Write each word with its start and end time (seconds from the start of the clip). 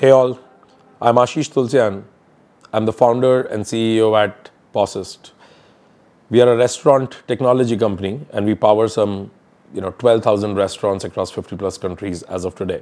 Hey 0.00 0.10
all, 0.10 0.38
I'm 1.02 1.16
Ashish 1.16 1.50
Tulsian. 1.50 2.04
I'm 2.72 2.84
the 2.86 2.92
founder 2.92 3.42
and 3.42 3.64
CEO 3.64 4.16
at 4.16 4.48
POSist. 4.72 5.32
We 6.30 6.40
are 6.40 6.52
a 6.52 6.56
restaurant 6.56 7.20
technology 7.26 7.76
company 7.76 8.20
and 8.30 8.46
we 8.46 8.54
power 8.54 8.86
some 8.86 9.32
you 9.74 9.80
know 9.80 9.90
12,000 9.98 10.54
restaurants 10.54 11.02
across 11.02 11.32
50 11.32 11.56
plus 11.56 11.78
countries 11.78 12.22
as 12.22 12.44
of 12.44 12.54
today. 12.54 12.80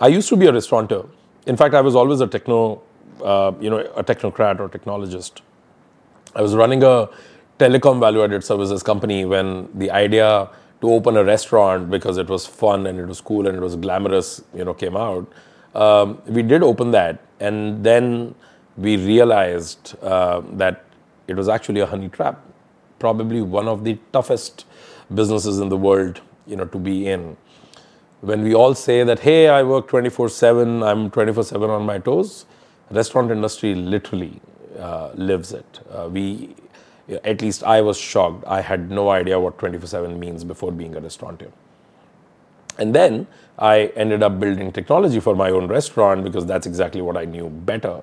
I 0.00 0.06
used 0.06 0.28
to 0.28 0.36
be 0.36 0.46
a 0.46 0.52
restaurateur. 0.52 1.06
In 1.48 1.56
fact, 1.56 1.74
I 1.74 1.80
was 1.80 1.96
always 1.96 2.20
a 2.20 2.28
techno, 2.28 2.80
uh, 3.24 3.50
you 3.60 3.68
know, 3.68 3.78
a 3.96 4.04
technocrat 4.04 4.60
or 4.60 4.68
technologist. 4.68 5.40
I 6.36 6.42
was 6.42 6.54
running 6.54 6.84
a 6.84 7.08
telecom 7.58 7.98
value-added 7.98 8.44
services 8.44 8.84
company 8.84 9.24
when 9.24 9.68
the 9.76 9.90
idea 9.90 10.50
to 10.82 10.92
open 10.92 11.16
a 11.16 11.24
restaurant 11.24 11.88
because 11.90 12.18
it 12.18 12.28
was 12.28 12.44
fun 12.46 12.86
and 12.86 12.98
it 12.98 13.06
was 13.06 13.20
cool 13.20 13.46
and 13.46 13.56
it 13.56 13.60
was 13.60 13.76
glamorous, 13.76 14.42
you 14.54 14.64
know, 14.64 14.74
came 14.74 14.96
out. 14.96 15.32
Um, 15.74 16.20
we 16.26 16.42
did 16.42 16.62
open 16.62 16.90
that, 16.90 17.20
and 17.40 17.82
then 17.82 18.34
we 18.76 18.96
realized 18.96 19.94
uh, 20.02 20.42
that 20.52 20.84
it 21.28 21.36
was 21.36 21.48
actually 21.48 21.80
a 21.80 21.86
honey 21.86 22.08
trap, 22.08 22.44
probably 22.98 23.40
one 23.40 23.68
of 23.68 23.84
the 23.84 23.98
toughest 24.12 24.66
businesses 25.14 25.60
in 25.60 25.68
the 25.70 25.76
world, 25.76 26.20
you 26.46 26.56
know, 26.56 26.66
to 26.66 26.78
be 26.78 27.06
in. 27.08 27.36
When 28.20 28.42
we 28.42 28.54
all 28.54 28.74
say 28.74 29.02
that, 29.04 29.20
hey, 29.20 29.48
I 29.48 29.62
work 29.62 29.88
24/7, 29.88 30.82
I'm 30.86 31.10
24/7 31.10 31.70
on 31.70 31.86
my 31.86 31.98
toes, 31.98 32.44
restaurant 32.90 33.30
industry 33.30 33.74
literally 33.74 34.40
uh, 34.78 35.10
lives 35.14 35.52
it. 35.52 35.80
Uh, 35.90 36.08
we 36.10 36.54
at 37.08 37.42
least 37.42 37.64
I 37.64 37.80
was 37.80 37.96
shocked. 37.98 38.44
I 38.46 38.60
had 38.60 38.90
no 38.90 39.10
idea 39.10 39.38
what 39.40 39.58
24 39.58 39.86
7 39.86 40.20
means 40.20 40.44
before 40.44 40.72
being 40.72 40.94
a 40.96 41.00
restaurateur. 41.00 41.48
And 42.78 42.94
then 42.94 43.26
I 43.58 43.92
ended 43.96 44.22
up 44.22 44.40
building 44.40 44.72
technology 44.72 45.20
for 45.20 45.36
my 45.36 45.50
own 45.50 45.68
restaurant 45.68 46.24
because 46.24 46.46
that's 46.46 46.66
exactly 46.66 47.02
what 47.02 47.16
I 47.16 47.24
knew 47.24 47.48
better. 47.48 48.00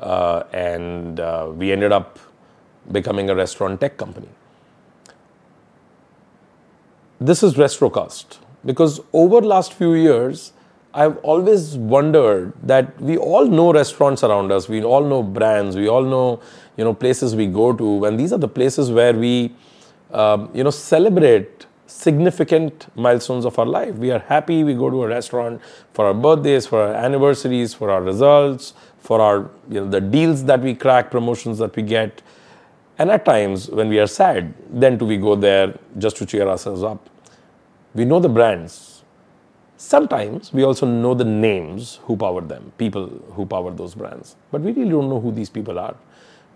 Uh, 0.00 0.44
and 0.52 1.20
uh, 1.20 1.50
we 1.54 1.72
ended 1.72 1.92
up 1.92 2.18
becoming 2.92 3.30
a 3.30 3.34
restaurant 3.34 3.80
tech 3.80 3.96
company. 3.96 4.28
This 7.20 7.42
is 7.42 7.54
Restrocast 7.54 8.38
because 8.64 9.00
over 9.12 9.40
last 9.40 9.72
few 9.72 9.94
years, 9.94 10.52
I've 10.96 11.18
always 11.18 11.76
wondered 11.76 12.54
that 12.62 12.98
we 12.98 13.18
all 13.18 13.44
know 13.44 13.70
restaurants 13.70 14.24
around 14.24 14.50
us, 14.50 14.66
we 14.66 14.82
all 14.82 15.04
know 15.04 15.22
brands, 15.22 15.76
we 15.76 15.88
all 15.90 16.02
know 16.02 16.40
you 16.78 16.84
know 16.84 16.94
places 16.94 17.36
we 17.36 17.46
go 17.48 17.74
to, 17.74 18.06
and 18.06 18.18
these 18.18 18.32
are 18.32 18.38
the 18.38 18.48
places 18.48 18.90
where 18.90 19.12
we 19.12 19.54
um, 20.10 20.48
you 20.54 20.64
know 20.64 20.70
celebrate 20.70 21.66
significant 21.86 22.86
milestones 22.96 23.44
of 23.44 23.58
our 23.58 23.66
life. 23.66 23.94
We 23.96 24.10
are 24.10 24.20
happy. 24.20 24.64
We 24.64 24.72
go 24.72 24.88
to 24.88 25.02
a 25.02 25.08
restaurant 25.08 25.60
for 25.92 26.06
our 26.06 26.14
birthdays, 26.14 26.66
for 26.66 26.80
our 26.80 26.94
anniversaries, 26.94 27.74
for 27.74 27.90
our 27.90 28.02
results, 28.02 28.72
for 28.98 29.20
our 29.20 29.50
you 29.68 29.80
know 29.80 29.90
the 29.90 30.00
deals 30.00 30.44
that 30.44 30.62
we 30.62 30.74
crack, 30.74 31.10
promotions 31.10 31.58
that 31.58 31.76
we 31.76 31.82
get, 31.82 32.22
and 32.98 33.10
at 33.10 33.26
times 33.26 33.68
when 33.68 33.90
we 33.90 33.98
are 33.98 34.06
sad, 34.06 34.54
then 34.70 34.96
do 34.96 35.04
we 35.04 35.18
go 35.18 35.36
there 35.36 35.78
just 35.98 36.16
to 36.16 36.24
cheer 36.24 36.48
ourselves 36.48 36.82
up. 36.82 37.10
We 37.94 38.06
know 38.06 38.18
the 38.18 38.30
brands 38.30 38.95
Sometimes 39.76 40.52
we 40.52 40.64
also 40.64 40.86
know 40.86 41.12
the 41.12 41.24
names 41.24 42.00
who 42.04 42.16
power 42.16 42.40
them, 42.40 42.72
people 42.78 43.08
who 43.32 43.44
power 43.44 43.70
those 43.70 43.94
brands, 43.94 44.36
but 44.50 44.62
we 44.62 44.72
really 44.72 44.90
don't 44.90 45.10
know 45.10 45.20
who 45.20 45.30
these 45.30 45.50
people 45.50 45.78
are. 45.78 45.94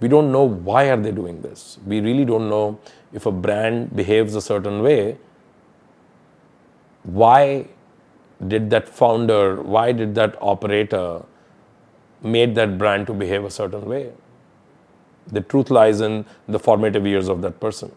We 0.01 0.09
don't 0.09 0.33
know 0.33 0.45
why 0.45 0.91
are 0.91 0.97
they 0.97 1.13
doing 1.13 1.43
this. 1.43 1.79
We 1.87 2.01
really 2.01 2.25
don't 2.25 2.49
know 2.49 2.79
if 3.13 3.27
a 3.27 3.31
brand 3.31 3.95
behaves 3.95 4.35
a 4.35 4.41
certain 4.41 4.83
way. 4.83 5.19
Why 7.03 7.69
did 8.47 8.71
that 8.71 8.89
founder, 8.89 9.61
why 9.63 9.93
did 9.93 10.15
that 10.15 10.37
operator 10.41 11.23
made 12.23 12.55
that 12.55 12.79
brand 12.79 13.07
to 13.09 13.13
behave 13.13 13.45
a 13.45 13.51
certain 13.51 13.85
way? 13.85 14.13
The 15.27 15.43
truth 15.43 15.71
lies 15.71 16.01
in 16.01 16.25
the 16.49 16.59
formative 16.59 17.07
years 17.07 17.29
of 17.29 17.43
that 17.43 17.61
person. 17.61 17.93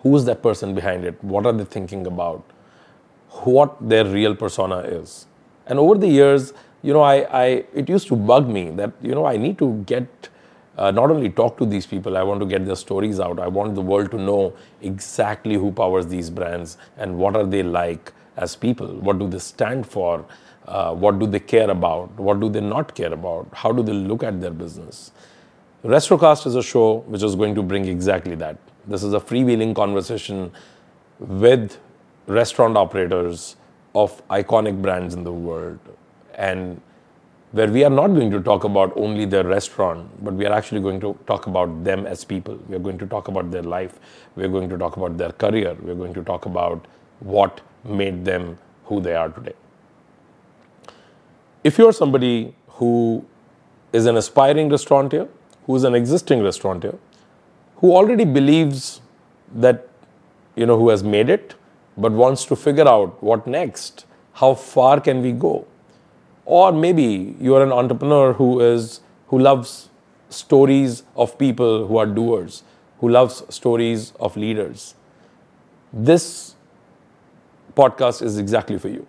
Who 0.00 0.14
is 0.16 0.26
that 0.26 0.42
person 0.42 0.74
behind 0.74 1.04
it? 1.06 1.22
What 1.24 1.46
are 1.46 1.52
they 1.52 1.64
thinking 1.64 2.06
about? 2.06 2.44
What 3.44 3.76
their 3.88 4.04
real 4.04 4.34
persona 4.34 4.78
is. 4.78 5.26
And 5.66 5.78
over 5.78 5.96
the 5.96 6.08
years, 6.08 6.52
you 6.82 6.92
know, 6.92 7.02
I, 7.02 7.14
I 7.44 7.44
it 7.74 7.88
used 7.88 8.08
to 8.08 8.16
bug 8.16 8.48
me 8.48 8.70
that 8.72 8.92
you 9.02 9.14
know 9.14 9.24
I 9.24 9.36
need 9.36 9.58
to 9.58 9.82
get 9.86 10.28
uh, 10.76 10.90
not 10.90 11.10
only 11.10 11.28
talk 11.28 11.58
to 11.58 11.66
these 11.66 11.86
people, 11.86 12.16
I 12.16 12.22
want 12.22 12.40
to 12.40 12.46
get 12.46 12.64
their 12.64 12.76
stories 12.76 13.20
out. 13.20 13.38
I 13.38 13.46
want 13.46 13.74
the 13.74 13.82
world 13.82 14.10
to 14.12 14.18
know 14.18 14.54
exactly 14.80 15.54
who 15.54 15.70
powers 15.70 16.06
these 16.06 16.30
brands 16.30 16.78
and 16.96 17.18
what 17.18 17.36
are 17.36 17.44
they 17.44 17.62
like 17.62 18.12
as 18.36 18.56
people. 18.56 18.86
What 18.86 19.18
do 19.18 19.28
they 19.28 19.38
stand 19.38 19.86
for? 19.86 20.24
Uh, 20.66 20.94
what 20.94 21.18
do 21.18 21.26
they 21.26 21.40
care 21.40 21.70
about? 21.70 22.18
What 22.18 22.40
do 22.40 22.48
they 22.48 22.60
not 22.60 22.94
care 22.94 23.12
about? 23.12 23.48
How 23.52 23.72
do 23.72 23.82
they 23.82 23.92
look 23.92 24.22
at 24.22 24.40
their 24.40 24.50
business? 24.50 25.12
Restrocast 25.84 26.46
is 26.46 26.54
a 26.54 26.62
show 26.62 26.98
which 27.06 27.22
is 27.22 27.34
going 27.34 27.54
to 27.56 27.62
bring 27.62 27.86
exactly 27.86 28.36
that. 28.36 28.56
This 28.86 29.02
is 29.02 29.12
a 29.12 29.20
freewheeling 29.20 29.74
conversation 29.74 30.52
with 31.18 31.78
restaurant 32.32 32.76
operators 32.76 33.56
of 33.94 34.26
iconic 34.28 34.80
brands 34.80 35.14
in 35.14 35.24
the 35.24 35.32
world 35.32 35.78
and 36.34 36.80
where 37.52 37.68
we 37.68 37.84
are 37.84 37.90
not 37.90 38.08
going 38.08 38.30
to 38.30 38.40
talk 38.40 38.64
about 38.64 38.96
only 38.96 39.26
their 39.26 39.44
restaurant, 39.44 40.24
but 40.24 40.32
we 40.32 40.46
are 40.46 40.52
actually 40.52 40.80
going 40.80 40.98
to 41.00 41.16
talk 41.26 41.46
about 41.46 41.84
them 41.84 42.06
as 42.06 42.24
people. 42.24 42.58
We 42.66 42.76
are 42.76 42.78
going 42.78 42.96
to 42.98 43.06
talk 43.06 43.28
about 43.28 43.50
their 43.50 43.62
life. 43.62 43.98
We 44.36 44.44
are 44.44 44.48
going 44.48 44.70
to 44.70 44.78
talk 44.78 44.96
about 44.96 45.18
their 45.18 45.32
career. 45.32 45.74
We 45.74 45.90
are 45.90 45.94
going 45.94 46.14
to 46.14 46.22
talk 46.22 46.46
about 46.46 46.86
what 47.20 47.60
made 47.84 48.24
them 48.24 48.58
who 48.86 49.00
they 49.00 49.14
are 49.14 49.28
today. 49.28 49.52
If 51.62 51.76
you're 51.76 51.92
somebody 51.92 52.54
who 52.68 53.24
is 53.92 54.06
an 54.06 54.16
aspiring 54.16 54.70
restaurateur, 54.70 55.28
who 55.66 55.76
is 55.76 55.84
an 55.84 55.94
existing 55.94 56.42
restaurateur, 56.42 56.96
who 57.76 57.92
already 57.94 58.24
believes 58.24 59.02
that, 59.54 59.88
you 60.56 60.64
know, 60.64 60.78
who 60.78 60.88
has 60.88 61.04
made 61.04 61.28
it, 61.28 61.54
but 61.96 62.12
wants 62.12 62.44
to 62.46 62.56
figure 62.56 62.88
out 62.88 63.22
what 63.22 63.46
next, 63.46 64.06
how 64.34 64.54
far 64.54 65.00
can 65.00 65.22
we 65.22 65.32
go? 65.32 65.66
Or 66.44 66.72
maybe 66.72 67.36
you're 67.40 67.62
an 67.62 67.72
entrepreneur 67.72 68.32
who 68.32 68.60
is 68.60 69.00
who 69.28 69.38
loves 69.38 69.88
stories 70.28 71.04
of 71.16 71.38
people 71.38 71.86
who 71.86 71.96
are 71.96 72.06
doers, 72.06 72.62
who 73.00 73.08
loves 73.08 73.42
stories 73.54 74.12
of 74.20 74.36
leaders. 74.36 74.94
This 75.92 76.54
podcast 77.74 78.22
is 78.22 78.38
exactly 78.38 78.78
for 78.78 78.88
you. 78.88 79.06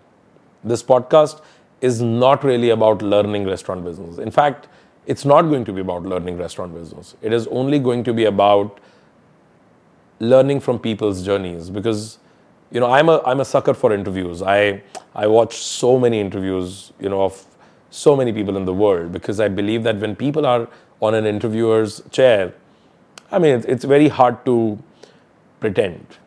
This 0.64 0.84
podcast 0.84 1.42
is 1.82 2.02
not 2.02 2.44
really 2.44 2.70
about 2.70 3.02
learning 3.02 3.46
restaurant 3.46 3.84
business. 3.84 4.18
In 4.18 4.32
fact, 4.32 4.68
it's 5.06 5.26
not 5.26 5.44
going 5.44 5.66
to 5.66 5.74
be 5.74 5.82
about 5.82 6.04
learning 6.04 6.38
restaurant 6.38 6.74
business. 6.74 7.16
It 7.22 7.34
is 7.34 7.48
only 7.48 7.80
going 7.80 8.04
to 8.06 8.14
be 8.14 8.26
about 8.26 8.80
learning 10.20 10.62
from 10.62 10.80
people's 10.80 11.26
journeys 11.26 11.70
because 11.70 12.20
you 12.74 12.80
know, 12.80 12.92
I'm 12.92 13.08
a 13.08 13.22
I'm 13.24 13.40
a 13.40 13.46
sucker 13.46 13.74
for 13.76 13.94
interviews. 13.94 14.42
I 14.42 14.82
I 15.16 15.28
watch 15.28 15.58
so 15.58 16.00
many 16.00 16.20
interviews, 16.20 16.92
you 17.00 17.08
know, 17.08 17.22
of 17.22 17.46
so 17.92 18.16
many 18.16 18.34
people 18.34 18.58
in 18.58 18.66
the 18.66 18.74
world 18.74 19.12
because 19.12 19.40
I 19.40 19.48
believe 19.48 19.84
that 19.84 19.98
when 19.98 20.16
people 20.16 20.48
are 20.48 20.68
on 21.00 21.14
an 21.14 21.28
interviewer's 21.28 22.02
chair, 22.12 22.54
I 23.32 23.38
mean, 23.38 23.54
it's, 23.56 23.66
it's 23.68 23.84
very 23.84 24.08
hard 24.08 24.44
to 24.46 24.80
pretend. 25.60 26.18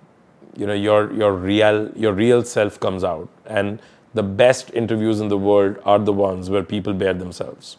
You 0.57 0.67
know, 0.67 0.73
your 0.73 1.13
your 1.13 1.33
real 1.33 1.91
your 1.97 2.13
real 2.13 2.45
self 2.45 2.79
comes 2.79 3.03
out, 3.03 3.29
and 3.45 3.83
the 4.15 4.23
best 4.23 4.71
interviews 4.73 5.21
in 5.21 5.29
the 5.29 5.39
world 5.39 5.83
are 5.85 5.99
the 5.99 6.13
ones 6.13 6.49
where 6.49 6.63
people 6.63 6.95
bear 6.95 7.13
themselves. 7.13 7.77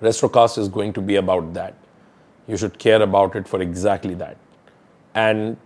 Restrocast 0.00 0.56
is 0.58 0.68
going 0.68 0.94
to 0.94 1.02
be 1.02 1.16
about 1.16 1.52
that. 1.52 1.74
You 2.48 2.56
should 2.56 2.78
care 2.78 3.02
about 3.02 3.36
it 3.36 3.46
for 3.46 3.60
exactly 3.60 4.14
that, 4.14 4.38
and 5.14 5.56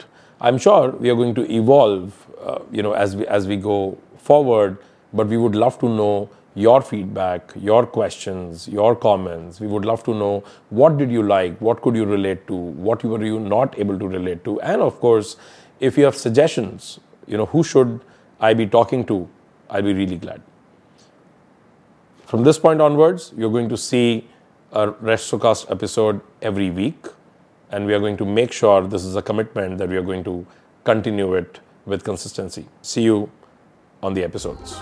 I'm 0.40 0.58
sure 0.58 0.90
we 0.90 1.10
are 1.10 1.14
going 1.14 1.34
to 1.34 1.50
evolve, 1.50 2.26
uh, 2.40 2.58
you 2.70 2.82
know, 2.82 2.92
as 2.92 3.16
we 3.16 3.26
as 3.26 3.46
we 3.46 3.56
go 3.56 3.98
forward. 4.18 4.78
But 5.12 5.28
we 5.28 5.36
would 5.36 5.54
love 5.54 5.78
to 5.78 5.88
know 5.88 6.28
your 6.56 6.80
feedback, 6.80 7.52
your 7.54 7.86
questions, 7.86 8.66
your 8.66 8.96
comments. 8.96 9.60
We 9.60 9.66
would 9.66 9.84
love 9.84 10.02
to 10.04 10.14
know 10.14 10.42
what 10.70 10.96
did 10.96 11.10
you 11.10 11.22
like, 11.22 11.58
what 11.60 11.82
could 11.82 11.94
you 11.94 12.06
relate 12.06 12.46
to, 12.46 12.54
what 12.54 13.04
were 13.04 13.22
you 13.22 13.38
not 13.38 13.78
able 13.78 13.98
to 13.98 14.08
relate 14.08 14.42
to, 14.44 14.60
and 14.62 14.80
of 14.80 14.98
course, 14.98 15.36
if 15.80 15.98
you 15.98 16.04
have 16.04 16.16
suggestions, 16.16 16.98
you 17.26 17.36
know, 17.36 17.46
who 17.46 17.62
should 17.62 18.00
I 18.40 18.54
be 18.54 18.66
talking 18.66 19.04
to? 19.06 19.28
I'll 19.68 19.82
be 19.82 19.92
really 19.92 20.16
glad. 20.16 20.40
From 22.24 22.42
this 22.42 22.58
point 22.58 22.80
onwards, 22.80 23.32
you're 23.36 23.50
going 23.50 23.68
to 23.68 23.76
see 23.76 24.26
a 24.72 24.88
Restrocast 24.88 25.70
episode 25.70 26.20
every 26.40 26.70
week 26.70 27.06
and 27.70 27.86
we 27.86 27.94
are 27.94 28.00
going 28.00 28.16
to 28.16 28.24
make 28.24 28.52
sure 28.52 28.86
this 28.86 29.04
is 29.04 29.16
a 29.16 29.22
commitment 29.22 29.78
that 29.78 29.88
we 29.88 29.96
are 29.96 30.02
going 30.02 30.24
to 30.24 30.46
continue 30.84 31.34
it 31.34 31.60
with 31.84 32.04
consistency. 32.04 32.66
See 32.82 33.02
you 33.02 33.30
on 34.02 34.14
the 34.14 34.22
episodes. 34.22 34.76